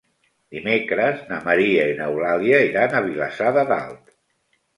Dimecres 0.53 1.19
na 1.31 1.37
Maria 1.47 1.83
i 1.91 1.99
n'Eulàlia 1.99 2.63
iran 2.71 2.97
a 2.97 3.03
Vilassar 3.11 3.53
de 3.61 3.67
Dalt. 3.75 4.11